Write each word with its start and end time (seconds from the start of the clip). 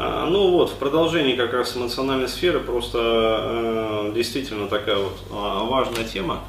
А, 0.00 0.26
ну 0.26 0.52
вот, 0.52 0.70
в 0.70 0.74
продолжении 0.74 1.34
как 1.34 1.52
раз 1.52 1.76
эмоциональной 1.76 2.28
сферы 2.28 2.60
просто 2.60 2.98
э, 3.00 4.12
действительно 4.14 4.68
такая 4.68 4.98
вот 4.98 5.18
а, 5.32 5.64
важная 5.64 6.04
тема, 6.04 6.44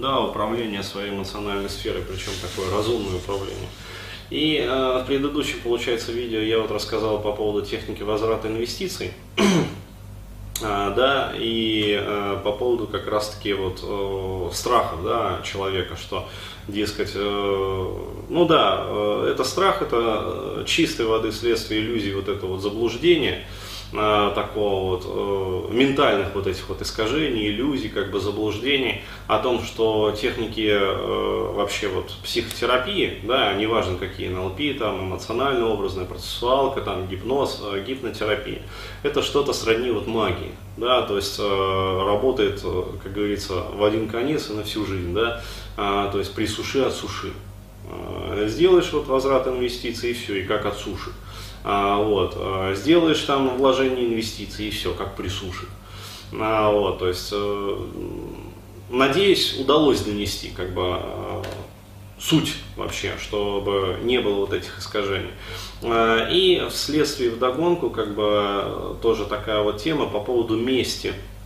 да, 0.00 0.18
управление 0.20 0.82
своей 0.82 1.10
эмоциональной 1.10 1.70
сферой, 1.70 2.02
причем 2.02 2.32
такое 2.42 2.68
разумное 2.76 3.14
управление. 3.14 3.68
И 4.30 4.56
э, 4.56 5.00
в 5.00 5.06
предыдущем, 5.06 5.60
получается, 5.62 6.10
видео 6.10 6.40
я 6.40 6.58
вот 6.58 6.72
рассказал 6.72 7.22
по 7.22 7.30
поводу 7.30 7.64
техники 7.64 8.02
возврата 8.02 8.48
инвестиций. 8.48 9.12
А, 10.62 10.90
да, 10.90 11.32
и 11.36 11.96
э, 12.00 12.40
по 12.42 12.52
поводу 12.52 12.86
как 12.86 13.06
раз-таки 13.06 13.52
вот 13.52 13.80
э, 13.82 14.50
страхов, 14.52 15.04
да, 15.04 15.40
человека, 15.44 15.96
что, 15.96 16.28
дескать, 16.66 17.12
э, 17.14 17.92
ну 18.28 18.44
да, 18.46 18.84
э, 18.86 19.30
это 19.32 19.44
страх, 19.44 19.82
это 19.82 20.64
чистой 20.66 21.06
воды 21.06 21.32
следствие 21.32 21.80
иллюзии 21.82 22.12
вот 22.12 22.28
этого 22.28 22.52
вот 22.52 22.62
заблуждения, 22.62 23.44
э, 23.44 23.67
такого 23.90 24.96
вот 24.96 25.04
э, 25.06 25.74
ментальных 25.74 26.34
вот 26.34 26.46
этих 26.46 26.68
вот 26.68 26.82
искажений, 26.82 27.48
иллюзий, 27.48 27.88
как 27.88 28.10
бы 28.10 28.20
заблуждений 28.20 29.02
о 29.26 29.38
том, 29.38 29.62
что 29.62 30.12
техники 30.12 30.68
э, 30.70 31.52
вообще 31.54 31.88
вот 31.88 32.12
психотерапии, 32.22 33.20
да, 33.22 33.54
неважно 33.54 33.96
какие 33.96 34.28
НЛП, 34.28 34.78
там 34.78 35.08
эмоционально-образная 35.08 36.04
процессуалка, 36.04 36.82
там 36.82 37.08
гипноз, 37.08 37.62
э, 37.72 37.82
гипнотерапия, 37.82 38.60
это 39.02 39.22
что-то 39.22 39.54
сродни 39.54 39.90
вот 39.90 40.06
магии, 40.06 40.52
да, 40.76 41.00
то 41.02 41.16
есть 41.16 41.38
э, 41.38 42.02
работает, 42.04 42.60
э, 42.64 42.82
как 43.02 43.12
говорится, 43.14 43.54
в 43.74 43.82
один 43.82 44.08
конец 44.08 44.50
и 44.50 44.52
на 44.52 44.64
всю 44.64 44.84
жизнь, 44.84 45.14
да, 45.14 45.42
э, 45.78 46.10
то 46.12 46.18
есть 46.18 46.34
при 46.34 46.46
суши 46.46 46.82
от 46.82 46.92
суши. 46.92 47.32
Э, 47.90 48.44
сделаешь 48.48 48.92
вот 48.92 49.06
возврат 49.06 49.46
инвестиций 49.46 50.10
и 50.10 50.14
все, 50.14 50.40
и 50.40 50.44
как 50.44 50.66
от 50.66 50.76
суши. 50.76 51.10
А, 51.64 52.02
вот, 52.02 52.34
а, 52.36 52.74
сделаешь 52.74 53.20
там 53.22 53.56
вложение 53.56 54.06
инвестиций 54.06 54.68
и 54.68 54.70
все, 54.70 54.94
как 54.94 55.16
при 55.16 55.28
суше. 55.28 55.66
А, 56.32 56.70
вот, 56.70 56.98
то 56.98 57.08
есть, 57.08 57.30
э, 57.32 57.76
надеюсь, 58.90 59.58
удалось 59.58 60.02
донести 60.02 60.50
как 60.50 60.74
бы 60.74 60.98
э, 61.00 61.42
суть 62.20 62.54
вообще, 62.76 63.14
чтобы 63.20 63.98
не 64.02 64.20
было 64.20 64.40
вот 64.40 64.52
этих 64.52 64.78
искажений. 64.78 65.30
И 65.82 66.66
вследствие 66.70 67.30
вдогонку, 67.30 67.90
как 67.90 68.14
бы, 68.14 68.96
тоже 69.00 69.24
такая 69.24 69.62
вот 69.62 69.80
тема 69.80 70.06
по 70.06 70.18
поводу 70.18 70.56
мести 70.56 71.12
а, 71.12 71.37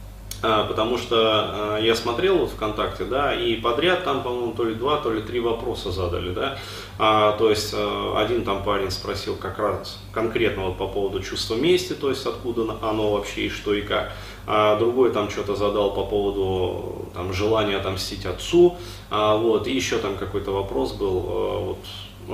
потому 0.42 0.98
что 0.98 1.16
а, 1.16 1.78
я 1.78 1.94
смотрел 1.94 2.38
вот 2.38 2.50
ВКонтакте, 2.50 3.04
да, 3.04 3.34
и 3.34 3.54
подряд 3.56 4.04
там, 4.04 4.22
по-моему, 4.22 4.52
то 4.52 4.64
ли 4.64 4.74
два, 4.74 4.98
то 4.98 5.12
ли 5.12 5.22
три 5.22 5.38
вопроса 5.40 5.92
задали, 5.92 6.34
да, 6.34 6.58
а, 6.98 7.32
то 7.32 7.48
есть 7.48 7.72
а, 7.76 8.14
один 8.18 8.44
там 8.44 8.64
парень 8.64 8.90
спросил 8.90 9.36
как 9.36 9.58
раз 9.58 9.98
конкретно 10.12 10.64
вот 10.64 10.78
по 10.78 10.88
поводу 10.88 11.22
чувства 11.22 11.54
мести, 11.54 11.92
то 11.92 12.10
есть 12.10 12.26
откуда 12.26 12.76
оно 12.82 13.12
вообще 13.12 13.42
и 13.42 13.48
что 13.48 13.72
и 13.72 13.82
как, 13.82 14.12
а 14.46 14.76
другой 14.76 15.12
там 15.12 15.30
что-то 15.30 15.54
задал 15.54 15.94
по 15.94 16.04
поводу 16.04 17.08
там 17.14 17.32
желания 17.32 17.76
отомстить 17.76 18.26
отцу, 18.26 18.76
а, 19.10 19.36
вот, 19.36 19.68
и 19.68 19.72
еще 19.72 19.98
там 19.98 20.16
какой-то 20.16 20.50
вопрос 20.50 20.92
был, 20.92 21.24
а, 21.26 21.58
вот, 21.60 21.78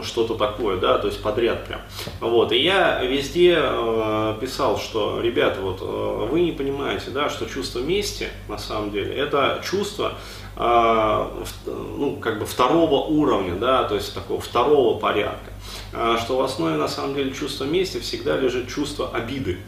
что-то 0.03 0.35
такое, 0.35 0.79
да, 0.79 0.99
то 0.99 1.07
есть 1.07 1.23
подряд 1.23 1.67
прям. 1.67 1.81
Вот, 2.21 2.53
и 2.53 2.59
я 2.59 3.03
везде 3.03 3.59
э, 3.59 4.37
писал, 4.41 4.79
что, 4.79 5.21
ребята, 5.21 5.61
вот 5.61 5.79
э, 5.81 6.29
вы 6.31 6.43
не 6.43 6.53
понимаете, 6.53 7.11
да, 7.11 7.29
что 7.29 7.47
чувство 7.47 7.81
мести, 7.81 8.29
на 8.49 8.59
самом 8.59 8.91
деле, 8.91 9.15
это 9.15 9.61
чувство, 9.65 10.15
э, 10.57 11.27
ну, 11.67 12.17
как 12.21 12.39
бы 12.39 12.47
второго 12.47 13.07
уровня, 13.07 13.55
да, 13.55 13.85
то 13.85 13.95
есть 13.95 14.15
такого 14.15 14.41
второго 14.41 14.99
порядка, 14.99 15.51
э, 15.93 16.17
что 16.21 16.37
в 16.37 16.43
основе, 16.43 16.77
на 16.77 16.89
самом 16.89 17.15
деле, 17.15 17.33
чувства 17.33 17.65
мести 17.65 17.99
всегда 17.99 18.37
лежит 18.37 18.69
чувство 18.69 19.11
обиды, 19.13 19.59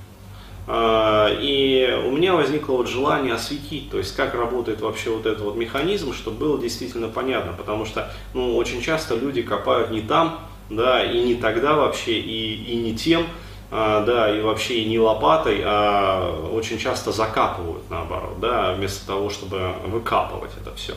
и 0.69 2.03
у 2.07 2.11
меня 2.13 2.35
возникло 2.35 2.75
вот 2.75 2.89
желание 2.89 3.35
осветить, 3.35 3.91
то 3.91 3.99
есть 3.99 4.15
как 4.15 4.35
работает 4.35 4.81
вообще 4.81 5.11
вот 5.11 5.27
этот 5.27 5.41
вот 5.41 5.57
механизм, 5.57 6.13
чтобы 6.13 6.37
было 6.37 6.61
действительно 6.61 7.09
понятно, 7.09 7.53
потому 7.53 7.85
что 7.85 8.13
ну, 8.35 8.57
очень 8.57 8.81
часто 8.81 9.17
люди 9.17 9.43
копают 9.43 9.91
не 9.91 10.01
там, 10.01 10.41
да, 10.69 11.05
и 11.05 11.21
не 11.23 11.35
тогда 11.35 11.75
вообще, 11.75 12.19
и, 12.19 12.55
и 12.73 12.77
не 12.77 12.95
тем, 12.95 13.27
а, 13.73 14.05
да, 14.05 14.37
и 14.37 14.41
вообще 14.41 14.81
и 14.81 14.85
не 14.85 14.99
лопатой, 14.99 15.63
а 15.65 16.49
очень 16.53 16.79
часто 16.79 17.13
закапывают 17.13 17.89
наоборот, 17.91 18.41
да, 18.41 18.75
вместо 18.75 19.07
того, 19.07 19.31
чтобы 19.31 19.75
выкапывать 19.87 20.53
это 20.61 20.75
все. 20.75 20.95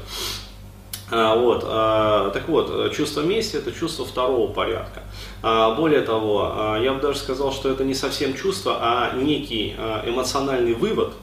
А, 1.16 1.36
вот, 1.36 1.64
а, 1.68 2.32
так 2.32 2.50
вот, 2.50 2.92
чувство 2.92 3.22
мести 3.22 3.58
это 3.58 3.72
чувство 3.72 4.04
второго 4.04 4.52
порядка. 4.52 5.04
А, 5.44 5.76
более 5.76 6.02
того, 6.02 6.78
я 6.82 6.94
бы 6.94 7.02
даже 7.02 7.20
сказал, 7.20 7.52
что 7.52 7.70
это 7.70 7.84
не 7.84 7.94
совсем 7.94 8.34
чувство, 8.34 8.78
а 8.82 9.16
некий 9.16 9.76
эмоциональный 10.06 10.74
вывод, 10.74 11.14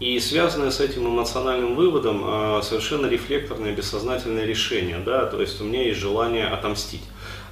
и 0.00 0.18
связанное 0.18 0.70
с 0.72 0.80
этим 0.80 1.06
эмоциональным 1.06 1.76
выводом 1.76 2.62
совершенно 2.62 3.06
рефлекторное 3.06 3.72
бессознательное 3.72 4.44
решение, 4.44 4.98
да, 4.98 5.26
то 5.26 5.40
есть 5.40 5.60
у 5.60 5.64
меня 5.64 5.84
есть 5.84 6.00
желание 6.00 6.46
отомстить. 6.46 7.02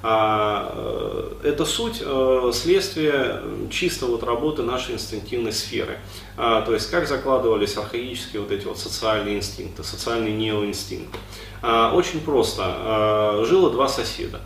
Э, 0.09 1.33
это 1.43 1.65
суть 1.65 2.01
э, 2.01 2.51
следствия 2.53 3.43
чисто 3.71 4.07
вот 4.07 4.23
работы 4.23 4.63
нашей 4.63 4.95
инстинктивной 4.95 5.53
сферы. 5.53 5.99
То 6.37 6.73
есть 6.73 6.91
как 6.91 7.09
закладывались 7.09 7.77
архаические 7.77 8.43
вот 8.43 8.53
эти 8.53 8.67
вот 8.67 8.79
социальные 8.79 9.39
инстинкты, 9.39 9.83
социальные 9.83 10.35
неоинстинкты. 10.35 11.19
А, 11.63 11.93
очень 11.95 12.21
просто. 12.21 12.63
А, 12.67 13.45
жило 13.47 13.71
два 13.71 13.89
соседа. 13.89 14.41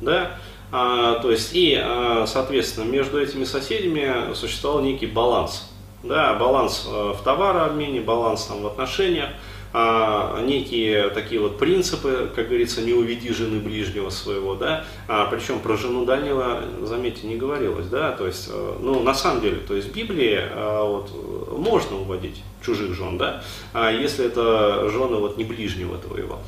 Да? 0.00 0.32
А, 0.72 1.20
то 1.20 1.30
есть 1.30 1.50
и, 1.52 1.80
соответственно, 2.26 2.84
между 2.84 3.20
этими 3.20 3.44
соседями 3.44 4.34
существовал 4.34 4.80
некий 4.80 5.06
баланс. 5.06 5.70
Да, 6.02 6.34
баланс 6.34 6.86
в 6.86 7.18
товарообмене, 7.24 8.00
баланс 8.00 8.44
там, 8.44 8.62
в 8.62 8.66
отношениях, 8.66 9.30
некие 9.72 11.10
такие 11.10 11.40
вот 11.40 11.58
принципы, 11.58 12.30
как 12.34 12.48
говорится, 12.48 12.80
не 12.80 12.92
уведи 12.92 13.32
жены 13.32 13.60
ближнего 13.60 14.10
своего, 14.10 14.54
да, 14.54 14.84
а, 15.08 15.26
причем 15.26 15.60
про 15.60 15.76
жену 15.76 16.04
дальнего, 16.04 16.62
заметьте, 16.82 17.26
не 17.26 17.36
говорилось, 17.36 17.86
да, 17.88 18.12
то 18.12 18.26
есть, 18.26 18.48
э, 18.50 18.76
ну, 18.80 19.02
на 19.02 19.12
самом 19.12 19.42
деле, 19.42 19.58
то 19.58 19.74
есть 19.74 19.88
в 19.88 19.94
Библии 19.94 20.40
вот, 20.54 21.58
можно 21.58 21.98
уводить 21.98 22.42
чужих 22.64 22.94
жен, 22.94 23.18
да, 23.18 23.42
если 23.90 24.26
это 24.26 24.88
жены 24.90 25.16
вот 25.16 25.36
не 25.36 25.44
ближнего 25.44 25.98
твоего. 25.98 26.38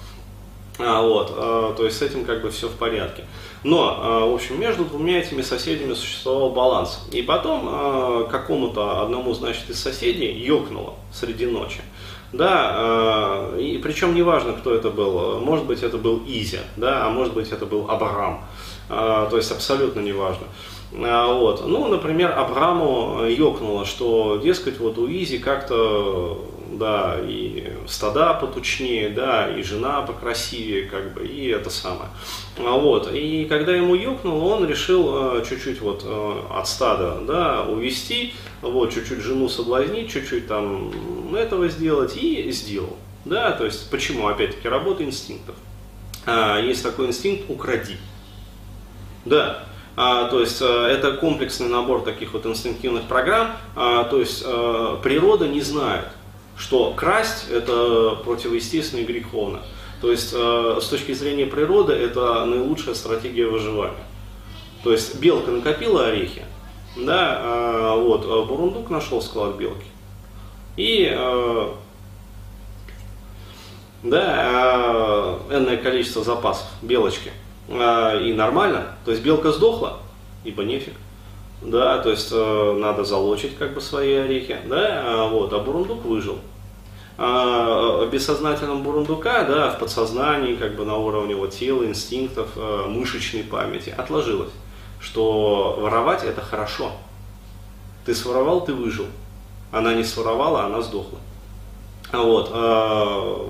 А, 0.82 1.02
вот, 1.02 1.34
а, 1.36 1.74
то 1.74 1.84
есть 1.84 1.98
с 1.98 2.02
этим 2.02 2.24
как 2.24 2.42
бы 2.42 2.50
все 2.50 2.68
в 2.68 2.72
порядке. 2.72 3.24
Но, 3.62 3.98
а, 3.98 4.26
в 4.26 4.34
общем, 4.34 4.58
между 4.58 4.84
двумя 4.84 5.18
этими 5.18 5.42
соседями 5.42 5.92
существовал 5.92 6.50
баланс. 6.50 7.06
И 7.12 7.22
потом 7.22 7.66
а, 7.68 8.24
какому-то 8.24 9.02
одному, 9.02 9.34
значит, 9.34 9.68
из 9.68 9.78
соседей 9.78 10.32
ёкнуло 10.32 10.94
среди 11.12 11.46
ночи. 11.46 11.82
Да, 12.32 12.70
а, 12.74 13.56
и 13.58 13.78
причем 13.78 14.14
неважно, 14.14 14.52
кто 14.52 14.72
это 14.74 14.90
был. 14.90 15.40
Может 15.40 15.66
быть, 15.66 15.82
это 15.82 15.98
был 15.98 16.22
Изя, 16.26 16.60
да, 16.76 17.06
а 17.06 17.10
может 17.10 17.34
быть, 17.34 17.50
это 17.50 17.66
был 17.66 17.90
Абрам. 17.90 18.44
А, 18.88 19.28
то 19.28 19.36
есть 19.36 19.50
абсолютно 19.50 20.00
неважно. 20.00 20.46
А, 20.92 21.32
вот. 21.32 21.66
Ну, 21.66 21.88
например, 21.88 22.32
Абраму 22.36 23.24
ёкнуло, 23.24 23.84
что, 23.84 24.40
дескать, 24.42 24.78
вот 24.78 24.98
у 24.98 25.06
Изи 25.08 25.38
как-то 25.38 26.44
да, 26.70 27.16
и 27.20 27.72
стада 27.86 28.34
потучнее, 28.34 29.10
да, 29.10 29.48
и 29.50 29.62
жена 29.62 30.02
покрасивее, 30.02 30.86
как 30.86 31.14
бы, 31.14 31.26
и 31.26 31.48
это 31.48 31.70
самое. 31.70 32.10
А 32.58 32.76
вот, 32.76 33.12
и 33.12 33.44
когда 33.46 33.74
ему 33.74 33.94
ёкнуло, 33.94 34.54
он 34.54 34.68
решил 34.68 35.38
э, 35.38 35.44
чуть-чуть 35.48 35.80
вот 35.80 36.02
э, 36.04 36.42
от 36.50 36.68
стада, 36.68 37.20
да, 37.26 37.62
увести, 37.62 38.34
вот, 38.62 38.92
чуть-чуть 38.92 39.20
жену 39.20 39.48
соблазнить, 39.48 40.10
чуть-чуть 40.10 40.46
там 40.46 40.92
этого 41.34 41.68
сделать, 41.68 42.16
и 42.16 42.50
сделал, 42.50 42.96
да, 43.24 43.52
то 43.52 43.64
есть, 43.64 43.90
почему, 43.90 44.28
опять-таки, 44.28 44.68
работа 44.68 45.04
инстинктов. 45.04 45.54
А, 46.26 46.60
есть 46.60 46.82
такой 46.82 47.06
инстинкт 47.06 47.48
«укради», 47.48 47.96
да, 49.24 49.64
а, 49.96 50.28
то 50.28 50.40
есть 50.40 50.62
а, 50.62 50.86
это 50.88 51.12
комплексный 51.12 51.68
набор 51.68 52.02
таких 52.02 52.32
вот 52.32 52.46
инстинктивных 52.46 53.04
программ, 53.04 53.50
а, 53.76 54.04
то 54.04 54.20
есть 54.20 54.42
а, 54.46 54.98
природа 55.02 55.48
не 55.48 55.60
знает, 55.60 56.06
что 56.60 56.92
красть 56.94 57.46
это 57.50 58.18
противоестественно 58.22 59.00
и 59.00 59.04
греховно. 59.04 59.60
То 60.02 60.10
есть 60.10 60.32
э, 60.34 60.78
с 60.80 60.86
точки 60.86 61.12
зрения 61.12 61.46
природы 61.46 61.94
это 61.94 62.44
наилучшая 62.44 62.94
стратегия 62.94 63.46
выживания. 63.46 64.04
То 64.84 64.92
есть 64.92 65.18
белка 65.18 65.50
накопила 65.50 66.06
орехи, 66.06 66.44
да, 66.96 67.40
э, 67.42 68.00
вот, 68.00 68.26
а 68.26 68.44
бурундук 68.44 68.90
нашел 68.90 69.22
склад 69.22 69.56
белки. 69.56 69.86
И 70.76 71.10
э, 71.10 71.68
да, 74.02 75.38
э, 75.50 75.56
энное 75.56 75.78
количество 75.78 76.22
запасов 76.22 76.66
белочки. 76.82 77.32
Э, 77.68 78.20
и 78.22 78.34
нормально. 78.34 78.96
То 79.06 79.12
есть 79.12 79.22
белка 79.22 79.52
сдохла, 79.52 79.98
ибо 80.44 80.62
нефиг 80.64 80.94
да, 81.62 81.98
то 81.98 82.10
есть 82.10 82.30
э, 82.32 82.76
надо 82.78 83.04
залочить 83.04 83.56
как 83.56 83.74
бы 83.74 83.80
свои 83.80 84.14
орехи, 84.14 84.58
да, 84.66 85.02
а, 85.04 85.28
вот, 85.28 85.52
а 85.52 85.58
бурундук 85.58 86.04
выжил. 86.04 86.38
А, 87.18 88.06
бессознательном 88.06 88.82
бурундука, 88.82 89.44
да, 89.44 89.70
в 89.70 89.78
подсознании, 89.78 90.56
как 90.56 90.74
бы 90.74 90.84
на 90.84 90.96
уровне 90.96 91.34
вот 91.34 91.50
тела, 91.50 91.84
инстинктов, 91.84 92.48
э, 92.56 92.84
мышечной 92.88 93.44
памяти 93.44 93.94
отложилось, 93.96 94.52
что 95.00 95.78
воровать 95.78 96.24
это 96.24 96.40
хорошо. 96.40 96.92
Ты 98.06 98.14
своровал, 98.14 98.64
ты 98.64 98.72
выжил. 98.72 99.06
Она 99.70 99.92
не 99.94 100.02
своровала, 100.02 100.64
она 100.64 100.80
сдохла. 100.80 101.18
Вот, 102.12 102.50
э, 102.52 103.48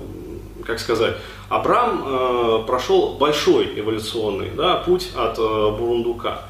как 0.65 0.79
сказать, 0.79 1.15
Абрам 1.49 2.03
э, 2.05 2.63
прошел 2.65 3.15
большой 3.15 3.79
эволюционный 3.79 4.51
да, 4.51 4.77
путь 4.77 5.11
от 5.15 5.37
э, 5.37 5.41
Бурундука. 5.41 6.43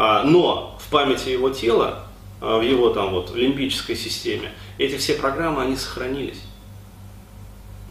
А, 0.00 0.22
но 0.22 0.78
в 0.80 0.90
памяти 0.90 1.30
его 1.30 1.50
тела, 1.50 2.04
в 2.40 2.60
его 2.60 2.90
там 2.90 3.10
вот 3.10 3.34
лимбической 3.34 3.96
системе, 3.96 4.52
эти 4.78 4.96
все 4.96 5.14
программы, 5.14 5.62
они 5.62 5.74
сохранились. 5.74 6.40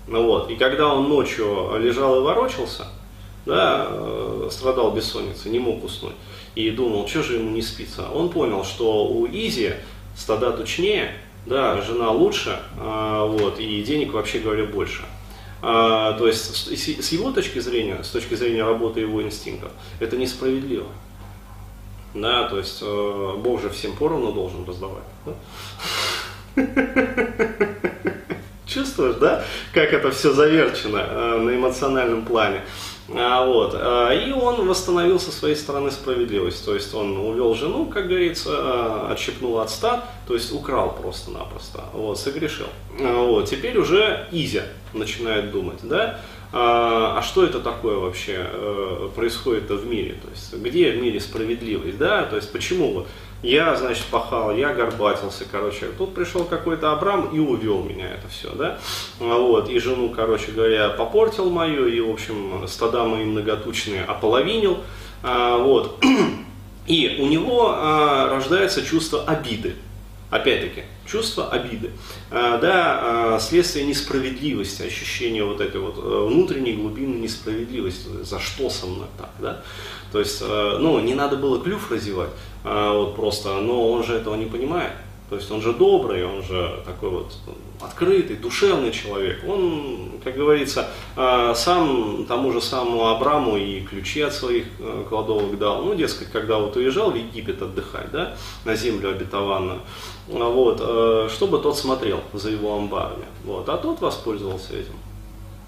Ну 0.07 0.23
вот, 0.23 0.49
и 0.49 0.55
когда 0.55 0.87
он 0.93 1.09
ночью 1.09 1.77
лежал 1.77 2.21
и 2.21 2.23
ворочался, 2.23 2.87
да, 3.45 3.91
страдал 4.49 4.91
бессонницей, 4.91 5.51
не 5.51 5.59
мог 5.59 5.83
уснуть, 5.83 6.15
и 6.55 6.69
думал, 6.71 7.09
что 7.09 7.23
же 7.23 7.35
ему 7.35 7.49
не 7.49 7.61
спится, 7.61 8.09
он 8.09 8.29
понял, 8.29 8.63
что 8.63 9.05
у 9.05 9.27
Изи 9.27 9.73
стада 10.15 10.51
тучнее, 10.51 11.13
да, 11.45 11.81
жена 11.81 12.09
лучше, 12.11 12.57
а, 12.79 13.25
вот, 13.25 13.59
и 13.59 13.83
денег, 13.83 14.13
вообще 14.13 14.39
говоря, 14.39 14.63
больше. 14.63 15.03
А, 15.61 16.13
то 16.13 16.25
есть 16.25 16.71
с 16.73 17.11
его 17.11 17.31
точки 17.31 17.59
зрения, 17.59 18.01
с 18.01 18.09
точки 18.09 18.35
зрения 18.35 18.63
работы 18.63 19.01
его 19.01 19.21
инстинктов, 19.21 19.71
это 19.99 20.15
несправедливо. 20.15 20.87
Да, 22.13 22.47
то 22.47 22.57
есть 22.57 22.79
э, 22.81 23.33
Бог 23.37 23.61
же 23.61 23.69
всем 23.69 23.95
поровну 23.95 24.31
должен 24.31 24.65
раздавать. 24.65 25.03
Да? 25.25 25.33
Чувствуешь, 28.65 29.15
да, 29.15 29.43
как 29.73 29.93
это 29.93 30.11
все 30.11 30.33
заверчено 30.33 30.97
э, 30.97 31.37
на 31.37 31.55
эмоциональном 31.55 32.25
плане? 32.25 32.61
А, 33.15 33.45
вот. 33.45 33.73
А, 33.73 34.11
и 34.11 34.31
он 34.31 34.67
восстановил 34.67 35.19
со 35.19 35.31
своей 35.31 35.55
стороны 35.55 35.91
справедливость. 35.91 36.65
То 36.65 36.75
есть 36.75 36.93
он 36.93 37.17
увел 37.17 37.55
жену, 37.55 37.85
как 37.85 38.07
говорится, 38.07 38.49
а, 38.51 39.09
отщепнул 39.11 39.59
от 39.59 39.69
ста, 39.69 40.05
то 40.27 40.33
есть 40.33 40.51
украл 40.51 40.95
просто-напросто. 40.95 41.85
Вот, 41.93 42.19
согрешил. 42.19 42.67
Вот. 42.99 43.49
Теперь 43.49 43.77
уже 43.77 44.27
Изя 44.31 44.63
начинает 44.93 45.51
думать, 45.51 45.79
да, 45.83 46.19
а, 46.53 47.17
а 47.17 47.21
что 47.21 47.43
это 47.43 47.59
такое 47.59 47.97
вообще 47.97 48.35
э, 48.37 49.09
происходит 49.15 49.69
в 49.69 49.85
мире? 49.85 50.15
То 50.21 50.29
есть 50.29 50.53
где 50.53 50.91
в 50.91 51.01
мире 51.01 51.19
справедливость, 51.19 51.97
да? 51.97 52.23
То 52.23 52.35
есть 52.37 52.51
почему 52.51 52.93
вот 52.93 53.07
я, 53.43 53.75
значит, 53.75 54.05
пахал, 54.05 54.51
я 54.55 54.73
горбатился, 54.73 55.45
короче. 55.49 55.87
Тут 55.97 56.15
пришел 56.15 56.43
какой-то 56.43 56.91
Абрам 56.91 57.27
и 57.27 57.39
увел 57.39 57.83
меня 57.83 58.09
это 58.09 58.27
все, 58.29 58.51
да. 58.53 58.79
Вот, 59.19 59.69
и 59.69 59.77
жену, 59.79 60.09
короче 60.09 60.51
говоря, 60.51 60.89
попортил 60.89 61.51
мою, 61.51 61.87
и, 61.87 61.99
в 61.99 62.09
общем, 62.09 62.67
стада 62.67 63.03
мои 63.03 63.25
многотучные 63.25 64.03
ополовинил. 64.03 64.79
А, 65.21 65.57
вот. 65.57 66.03
И 66.87 67.17
у 67.19 67.27
него 67.27 67.73
а, 67.75 68.29
рождается 68.29 68.81
чувство 68.81 69.23
обиды. 69.25 69.75
Опять-таки, 70.29 70.83
чувство 71.07 71.49
обиды, 71.49 71.91
а, 72.29 72.57
да, 72.57 73.35
а, 73.35 73.39
следствие 73.39 73.85
несправедливости, 73.85 74.83
ощущение 74.83 75.43
вот 75.43 75.61
этой 75.61 75.79
вот 75.79 75.97
э, 75.97 76.27
внутренней 76.27 76.73
глубины 76.73 77.15
несправедливости, 77.15 78.23
за 78.23 78.39
что 78.39 78.69
со 78.69 78.85
мной 78.85 79.07
так, 79.17 79.31
да, 79.39 79.63
то 80.11 80.19
есть, 80.19 80.41
э, 80.41 80.77
ну, 80.79 80.99
не 80.99 81.15
надо 81.15 81.37
было 81.37 81.61
клюв 81.61 81.91
разевать, 81.91 82.29
а, 82.63 82.93
вот 82.93 83.15
просто, 83.15 83.61
но 83.61 83.91
он 83.91 84.03
же 84.03 84.15
этого 84.15 84.35
не 84.35 84.45
понимает. 84.45 84.93
То 85.29 85.35
есть 85.35 85.51
он 85.51 85.61
же 85.61 85.73
добрый, 85.73 86.25
он 86.25 86.41
же 86.41 86.79
такой 86.85 87.09
вот 87.09 87.33
открытый, 87.81 88.37
душевный 88.37 88.91
человек. 88.91 89.43
Он, 89.45 90.11
как 90.23 90.35
говорится, 90.35 90.89
а, 91.17 91.53
сам 91.53 92.25
тому 92.25 92.53
же 92.53 92.61
самому 92.61 93.07
Абраму 93.07 93.57
и 93.57 93.81
ключи 93.81 94.21
от 94.21 94.33
своих 94.33 94.65
э, 94.79 95.03
кладовок 95.09 95.57
дал. 95.59 95.83
Ну, 95.83 95.95
дескать, 95.95 96.31
когда 96.31 96.57
вот 96.57 96.77
уезжал 96.77 97.11
в 97.11 97.15
Египет 97.15 97.61
отдыхать, 97.61 98.09
да, 98.11 98.35
на 98.63 98.75
землю 98.75 99.09
обетованную, 99.09 99.81
вот, 100.27 100.81
э, 100.81 101.29
чтобы 101.29 101.59
тот 101.59 101.77
смотрел 101.77 102.21
за 102.33 102.49
его 102.49 102.77
амбарами. 102.77 103.25
Вот, 103.43 103.67
а 103.67 103.77
тот 103.77 103.99
воспользовался 103.99 104.73
этим. 104.73 104.93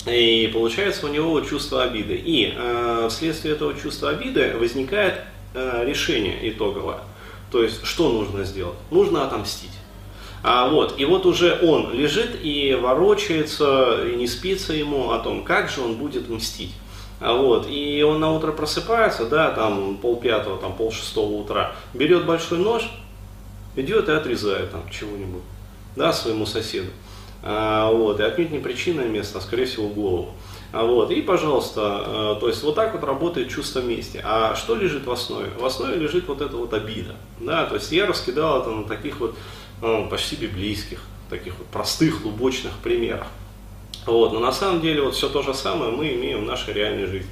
И 0.06 0.50
получается 0.54 1.06
у 1.06 1.10
него 1.10 1.42
чувство 1.42 1.84
обиды. 1.84 2.16
И 2.16 2.54
э, 2.56 3.08
вследствие 3.10 3.56
этого 3.56 3.74
чувства 3.74 4.10
обиды 4.12 4.56
возникает 4.58 5.16
э, 5.54 5.84
решение 5.86 6.50
итоговое. 6.50 7.00
То 7.52 7.64
есть, 7.64 7.84
что 7.86 8.12
нужно 8.12 8.44
сделать? 8.44 8.78
Нужно 8.92 9.26
отомстить. 9.26 9.72
А 10.42 10.70
вот, 10.70 11.00
и 11.00 11.06
вот 11.06 11.26
уже 11.26 11.60
он 11.62 11.94
лежит 11.94 12.40
и 12.42 12.78
ворочается, 12.80 14.06
и 14.08 14.16
не 14.16 14.28
спится 14.28 14.74
ему 14.74 15.12
о 15.12 15.20
том, 15.20 15.44
как 15.44 15.70
же 15.70 15.82
он 15.82 15.96
будет 15.96 16.30
мстить. 16.30 16.74
А 17.20 17.34
вот, 17.34 17.68
и 17.70 18.02
он 18.04 18.22
на 18.22 18.32
утро 18.32 18.54
просыпается, 18.54 19.26
да, 19.26 19.52
там 19.52 19.98
пол 19.98 20.16
пятого, 20.16 20.58
там 20.58 20.74
пол 20.74 20.92
шестого 20.92 21.34
утра, 21.34 21.76
берет 21.94 22.26
большой 22.26 22.60
нож, 22.60 22.90
идет 23.76 24.08
и 24.08 24.14
отрезает 24.14 24.72
там 24.72 24.90
чего-нибудь, 24.90 25.44
да, 25.98 26.14
своему 26.14 26.46
соседу. 26.46 26.92
А, 27.44 27.92
вот, 27.92 28.22
и 28.22 28.24
отнюдь 28.24 28.52
не 28.52 28.60
причинное 28.60 29.08
место, 29.08 29.40
а 29.40 29.42
скорее 29.42 29.66
всего 29.66 29.90
голову. 29.90 30.30
А, 30.72 30.84
вот, 30.84 31.10
и, 31.10 31.22
пожалуйста, 31.22 32.04
э, 32.06 32.40
то 32.40 32.48
есть 32.48 32.62
вот 32.64 32.76
так 32.76 32.94
вот 32.94 33.04
работает 33.04 33.50
чувство 33.50 33.80
мести. 33.80 34.22
А 34.24 34.56
что 34.56 34.76
лежит 34.76 35.06
в 35.06 35.12
основе? 35.12 35.50
В 35.60 35.66
основе 35.66 35.96
лежит 35.96 36.28
вот 36.28 36.42
эта 36.42 36.56
вот 36.56 36.74
обида. 36.74 37.16
Да, 37.40 37.66
то 37.66 37.76
есть 37.76 37.92
я 37.92 38.06
раскидал 38.06 38.62
это 38.62 38.70
на 38.70 38.84
таких 38.84 39.20
вот 39.20 39.36
ну, 39.82 40.08
почти 40.10 40.36
библейских, 40.36 41.02
таких 41.30 41.58
вот 41.58 41.68
простых, 41.68 42.24
лубочных 42.24 42.74
примерах. 42.84 43.28
Вот, 44.06 44.32
но 44.34 44.40
на 44.40 44.52
самом 44.52 44.82
деле 44.82 45.02
вот 45.02 45.16
все 45.16 45.28
то 45.30 45.42
же 45.42 45.54
самое 45.54 45.92
мы 45.92 46.14
имеем 46.14 46.44
в 46.44 46.46
нашей 46.46 46.74
реальной 46.74 47.08
жизни. 47.08 47.32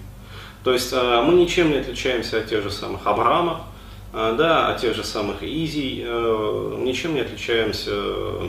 То 0.64 0.74
есть 0.74 0.92
э, 0.92 1.22
мы 1.22 1.36
ничем 1.36 1.70
не 1.70 1.78
отличаемся 1.78 2.40
от 2.40 2.50
тех 2.50 2.64
же 2.64 2.72
самых 2.72 3.06
Авраама, 3.06 3.68
а, 4.14 4.34
да, 4.34 4.70
от 4.70 4.82
тех 4.82 4.96
же 4.96 5.04
самых 5.04 5.44
Изи, 5.44 6.04
э, 6.04 6.76
ничем 6.80 7.14
не 7.14 7.22
отличаемся, 7.22 7.92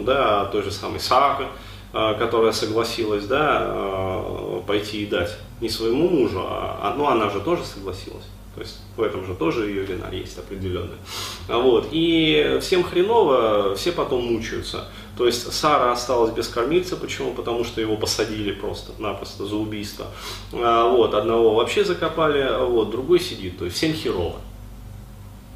да, 0.03 0.43
от 0.43 0.53
той 0.53 0.63
же 0.63 0.71
самой 0.71 0.99
Сары, 0.99 1.47
которая 1.93 2.53
согласилась, 2.53 3.27
да, 3.27 3.63
э, 3.65 4.61
пойти 4.67 5.05
и 5.05 5.07
дать 5.07 5.39
не 5.61 5.69
своему 5.69 6.09
мужу, 6.09 6.43
а, 6.45 6.95
ну, 6.97 7.07
она 7.07 7.31
же 7.31 7.41
тоже 7.41 7.65
согласилась. 7.65 8.25
То 8.55 8.63
есть 8.63 8.81
в 8.97 9.03
этом 9.03 9.25
же 9.25 9.35
тоже 9.35 9.69
ее 9.69 9.85
вина 9.85 10.09
есть 10.11 10.37
определенная. 10.37 10.99
Вот. 11.47 11.89
И 11.93 12.59
всем 12.61 12.83
хреново, 12.83 13.77
все 13.77 13.93
потом 13.93 14.25
мучаются. 14.25 14.89
То 15.17 15.27
есть 15.27 15.53
Сара 15.53 15.93
осталась 15.93 16.33
без 16.33 16.49
кормильца, 16.49 16.97
почему? 16.97 17.33
Потому 17.35 17.63
что 17.63 17.81
его 17.81 17.97
посадили 17.97 18.51
просто-напросто 18.51 19.47
за 19.47 19.55
убийство. 19.55 20.07
А, 20.53 20.89
вот, 20.89 21.15
одного 21.15 21.55
вообще 21.55 21.85
закопали, 21.85 22.65
вот, 22.67 22.91
другой 22.91 23.21
сидит. 23.21 23.59
То 23.59 23.65
есть 23.65 23.77
всем 23.77 23.93
херово. 23.93 24.41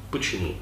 Почему? 0.09 0.53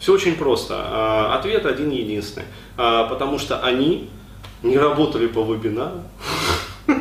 Все 0.00 0.12
очень 0.12 0.34
просто. 0.34 0.74
А, 0.78 1.38
ответ 1.38 1.64
один 1.64 1.90
единственный. 1.90 2.46
А, 2.76 3.04
потому 3.04 3.38
что 3.38 3.60
они 3.60 4.10
не 4.62 4.78
работали 4.78 5.26
по 5.26 5.42
вебинару. 5.42 6.02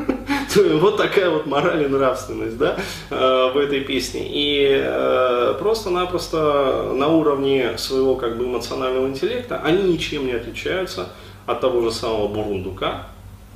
Вот 0.56 0.98
такая 0.98 1.30
вот 1.30 1.46
мораль 1.46 1.84
и 1.84 1.88
нравственность 1.88 2.58
да, 2.58 2.76
а, 3.12 3.54
в 3.54 3.58
этой 3.58 3.82
песне. 3.82 4.22
И 4.26 5.56
просто-напросто 5.60 6.92
на 6.96 7.08
уровне 7.08 7.78
своего 7.78 8.16
как 8.16 8.36
бы 8.36 8.46
эмоционального 8.46 9.08
интеллекта 9.08 9.62
они 9.64 9.84
ничем 9.84 10.26
не 10.26 10.34
отличаются 10.34 11.10
от 11.46 11.62
того 11.62 11.82
же 11.82 11.92
самого 11.92 12.28
Бурундука, 12.28 13.10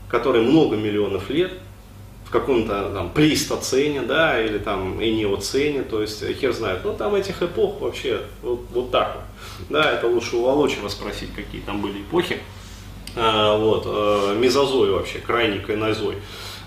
который 0.08 0.44
много 0.44 0.76
миллионов 0.76 1.32
лет 1.32 1.54
каком-то 2.34 2.90
там 2.92 3.12
плейстоцене, 3.12 4.02
да, 4.02 4.42
или 4.44 4.58
там 4.58 5.00
и 5.00 5.12
неоцене, 5.12 5.84
то 5.84 6.02
есть 6.02 6.26
хер 6.40 6.52
знает. 6.52 6.80
Ну 6.84 6.94
там 6.94 7.14
этих 7.14 7.44
эпох 7.44 7.80
вообще 7.80 8.22
вот, 8.42 8.62
вот 8.72 8.92
так 8.92 9.16
вот. 9.16 9.70
Да, 9.70 9.92
это 9.92 10.08
лучше 10.08 10.38
у 10.38 10.44
Волочева 10.44 10.90
спросить, 10.90 11.30
какие 11.36 11.62
там 11.62 11.82
были 11.82 12.02
эпохи. 12.02 12.40
А, 13.16 13.58
вот, 13.58 13.84
а, 13.86 14.36
мезозой 14.36 14.92
вообще, 14.92 15.20
крайний 15.20 15.60
кайнозой. 15.60 16.18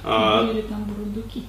А, 0.05 0.45
были 0.45 0.63
там 0.63 0.85
бурундуки. 0.85 1.43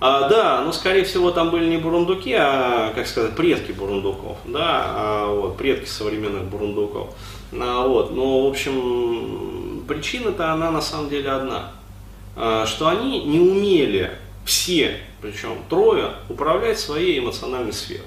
А, 0.00 0.28
да, 0.28 0.62
но 0.62 0.72
скорее 0.72 1.04
всего 1.04 1.30
там 1.32 1.50
были 1.50 1.68
не 1.68 1.76
бурундуки, 1.76 2.32
а, 2.32 2.92
как 2.94 3.06
сказать, 3.06 3.34
предки 3.34 3.72
бурундуков, 3.72 4.38
да, 4.44 4.82
а, 4.84 5.34
вот, 5.34 5.56
предки 5.56 5.88
современных 5.88 6.44
бурундуков. 6.44 7.08
А, 7.52 7.86
вот, 7.86 8.14
но, 8.14 8.46
в 8.46 8.50
общем, 8.50 9.84
причина-то 9.88 10.52
она 10.52 10.70
на 10.70 10.80
самом 10.80 11.08
деле 11.08 11.30
одна. 11.30 11.72
А, 12.36 12.66
что 12.66 12.86
они 12.86 13.24
не 13.24 13.40
умели 13.40 14.12
все, 14.44 14.98
причем 15.20 15.58
трое, 15.68 16.12
управлять 16.28 16.78
своей 16.78 17.18
эмоциональной 17.18 17.72
сферой. 17.72 18.06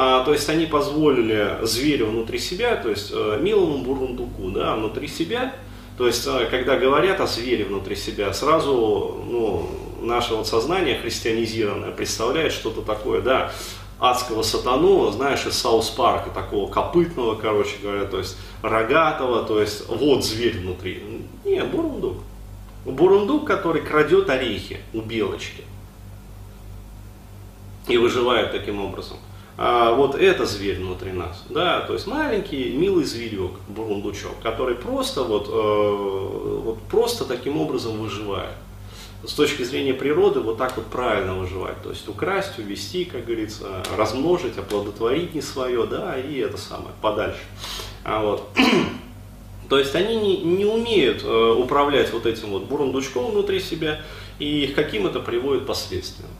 А, 0.00 0.22
то 0.22 0.32
есть 0.32 0.48
они 0.48 0.66
позволили 0.66 1.58
зверю 1.62 2.10
внутри 2.10 2.38
себя, 2.38 2.76
то 2.76 2.88
есть 2.88 3.10
э, 3.12 3.40
милому 3.42 3.78
бурундуку, 3.78 4.50
да, 4.50 4.76
внутри 4.76 5.08
себя, 5.08 5.56
то 5.96 6.06
есть 6.06 6.24
э, 6.24 6.46
когда 6.48 6.78
говорят 6.78 7.20
о 7.20 7.26
звере 7.26 7.64
внутри 7.64 7.96
себя, 7.96 8.32
сразу 8.32 9.24
ну, 9.28 9.68
наше 10.00 10.36
вот 10.36 10.46
сознание 10.46 10.98
христианизированное 10.98 11.90
представляет 11.90 12.52
что-то 12.52 12.82
такое, 12.82 13.22
да, 13.22 13.50
адского 13.98 14.42
сатану, 14.42 15.10
знаешь, 15.10 15.44
из 15.46 15.54
Саус 15.54 15.90
Парка, 15.90 16.30
такого 16.30 16.70
копытного, 16.70 17.34
короче 17.34 17.78
говоря, 17.82 18.04
то 18.04 18.18
есть 18.18 18.38
рогатого, 18.62 19.42
то 19.42 19.60
есть 19.60 19.88
вот 19.88 20.24
зверь 20.24 20.58
внутри. 20.58 21.02
Не, 21.44 21.64
бурундук. 21.64 22.18
Бурундук, 22.84 23.48
который 23.48 23.82
крадет 23.82 24.30
орехи 24.30 24.78
у 24.94 25.00
белочки 25.00 25.64
и 27.88 27.96
выживает 27.96 28.52
таким 28.52 28.80
образом. 28.80 29.16
А, 29.60 29.92
вот 29.92 30.14
это 30.14 30.46
зверь 30.46 30.78
внутри 30.78 31.10
нас, 31.10 31.42
да, 31.48 31.80
то 31.80 31.94
есть 31.94 32.06
маленький 32.06 32.70
милый 32.70 33.04
зверек, 33.04 33.50
бурундучок, 33.66 34.38
который 34.40 34.76
просто 34.76 35.24
вот, 35.24 35.48
э, 35.48 36.62
вот 36.62 36.78
просто 36.82 37.24
таким 37.24 37.60
образом 37.60 37.98
выживает. 37.98 38.52
С 39.24 39.32
точки 39.32 39.64
зрения 39.64 39.94
природы 39.94 40.38
вот 40.38 40.58
так 40.58 40.76
вот 40.76 40.86
правильно 40.86 41.34
выживать, 41.34 41.82
то 41.82 41.90
есть 41.90 42.06
украсть, 42.06 42.56
увести, 42.60 43.04
как 43.04 43.24
говорится, 43.24 43.82
размножить, 43.96 44.56
оплодотворить 44.58 45.34
не 45.34 45.42
свое, 45.42 45.88
да, 45.88 46.16
и 46.16 46.38
это 46.38 46.56
самое, 46.56 46.94
подальше. 47.02 47.40
А 48.04 48.22
вот. 48.22 48.48
То 49.68 49.78
есть 49.78 49.94
они 49.96 50.16
не, 50.16 50.36
не 50.38 50.64
умеют 50.64 51.24
э, 51.24 51.50
управлять 51.58 52.12
вот 52.12 52.26
этим 52.26 52.50
вот 52.50 52.66
бурундучком 52.66 53.32
внутри 53.32 53.58
себя, 53.58 54.00
и 54.38 54.68
каким 54.68 55.06
это 55.08 55.18
приводит 55.18 55.66
последствиям. 55.66 56.30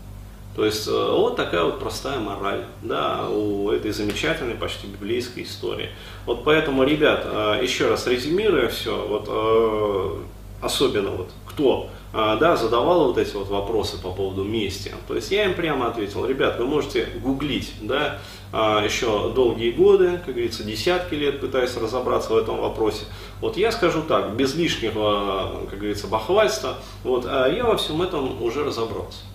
То 0.59 0.65
есть 0.65 0.89
э, 0.89 0.91
вот 0.91 1.37
такая 1.37 1.63
вот 1.63 1.79
простая 1.79 2.19
мораль 2.19 2.65
да, 2.83 3.29
у 3.31 3.71
этой 3.71 3.93
замечательной, 3.93 4.57
почти 4.57 4.89
библейской 4.89 5.45
истории. 5.45 5.91
Вот 6.27 6.43
поэтому, 6.43 6.83
ребят, 6.83 7.23
э, 7.27 7.61
еще 7.63 7.89
раз 7.89 8.09
резюмируя 8.09 8.67
все, 8.67 9.07
вот 9.07 9.27
э, 9.29 10.17
особенно 10.61 11.11
вот 11.13 11.31
кто 11.47 11.91
да, 12.13 12.57
задавал 12.57 13.09
вот 13.09 13.19
эти 13.19 13.35
вот 13.35 13.49
вопросы 13.49 14.03
по 14.03 14.11
поводу 14.11 14.43
мести. 14.43 14.93
То 15.07 15.15
есть 15.15 15.31
я 15.31 15.45
им 15.45 15.55
прямо 15.55 15.89
ответил, 15.89 16.25
ребят, 16.25 16.59
вы 16.59 16.67
можете 16.67 17.07
гуглить, 17.23 17.75
да, 17.83 18.19
еще 18.51 19.31
долгие 19.35 19.73
годы, 19.73 20.19
как 20.25 20.35
говорится, 20.35 20.65
десятки 20.65 21.15
лет 21.15 21.41
пытаясь 21.41 21.77
разобраться 21.77 22.33
в 22.33 22.39
этом 22.39 22.63
вопросе. 22.63 23.05
Вот 23.43 23.59
я 23.59 23.71
скажу 23.71 24.03
так, 24.03 24.35
без 24.37 24.55
лишнего, 24.55 25.67
как 25.69 25.79
говорится, 25.79 26.07
бахвальства, 26.07 26.79
вот, 27.05 27.27
я 27.27 27.65
во 27.65 27.77
всем 27.77 28.01
этом 28.01 28.43
уже 28.43 28.65
разобрался. 28.65 29.28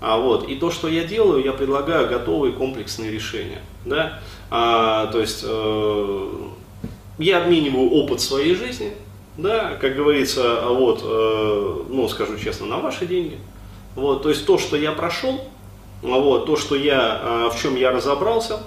А, 0.00 0.16
вот, 0.16 0.48
и 0.48 0.54
то, 0.54 0.70
что 0.70 0.88
я 0.88 1.04
делаю, 1.04 1.44
я 1.44 1.52
предлагаю 1.52 2.08
готовые 2.08 2.52
комплексные 2.52 3.10
решения. 3.10 3.60
Да? 3.84 4.20
А, 4.50 5.06
то 5.06 5.20
есть 5.20 5.44
э, 5.46 6.32
я 7.18 7.42
обмениваю 7.42 7.90
опыт 7.90 8.20
своей 8.20 8.54
жизни, 8.54 8.92
да, 9.36 9.76
как 9.80 9.96
говорится, 9.96 10.62
вот, 10.66 11.00
э, 11.02 11.84
ну, 11.88 12.08
скажу 12.08 12.38
честно, 12.38 12.66
на 12.66 12.78
ваши 12.78 13.06
деньги. 13.06 13.38
Вот, 13.94 14.22
то 14.22 14.28
есть 14.28 14.46
то, 14.46 14.58
что 14.58 14.76
я 14.76 14.92
прошел, 14.92 15.40
вот, 16.02 16.46
то, 16.46 16.56
что 16.56 16.76
я, 16.76 17.20
э, 17.22 17.50
в 17.52 17.60
чем 17.60 17.74
я 17.74 17.90
разобрался, 17.90 18.60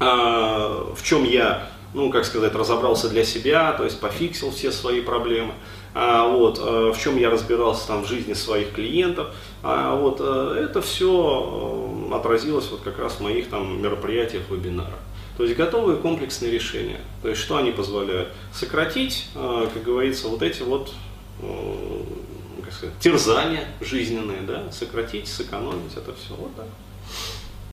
э, 0.00 0.04
в 0.04 0.98
чем 1.04 1.24
я, 1.24 1.68
ну, 1.94 2.10
как 2.10 2.24
сказать, 2.24 2.54
разобрался 2.54 3.08
для 3.08 3.24
себя, 3.24 3.72
то 3.72 3.84
есть 3.84 4.00
пофиксил 4.00 4.50
все 4.50 4.72
свои 4.72 5.00
проблемы, 5.00 5.52
а, 5.52 5.56
вот, 6.28 6.58
э, 6.58 6.92
в 6.94 6.98
чем 6.98 7.16
я 7.16 7.30
разбирался 7.30 7.86
там 7.86 8.04
в 8.04 8.06
жизни 8.06 8.34
своих 8.34 8.72
клиентов, 8.72 9.28
а, 9.62 9.96
вот, 9.96 10.18
э, 10.20 10.66
это 10.68 10.82
все 10.82 12.10
э, 12.10 12.14
отразилось 12.14 12.70
вот 12.70 12.82
как 12.82 12.98
раз 12.98 13.14
в 13.14 13.20
моих 13.20 13.48
там 13.48 13.80
мероприятиях, 13.80 14.42
вебинарах. 14.50 14.98
То 15.38 15.44
есть 15.44 15.56
готовые 15.56 15.96
комплексные 15.96 16.50
решения. 16.50 17.00
То 17.22 17.30
есть 17.30 17.40
что 17.40 17.56
они 17.56 17.70
позволяют? 17.70 18.28
Сократить, 18.52 19.28
как 19.34 19.82
говорится, 19.82 20.28
вот 20.28 20.42
эти 20.42 20.62
вот 20.62 20.92
как 22.62 22.72
сказать, 22.72 22.98
терзания 23.00 23.64
жизненные, 23.80 24.42
да, 24.42 24.70
сократить, 24.72 25.28
сэкономить 25.28 25.94
это 25.94 26.14
все. 26.14 26.34
Вот 26.34 26.54
так. 26.56 26.66